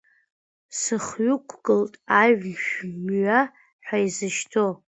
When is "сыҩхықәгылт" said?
0.79-1.93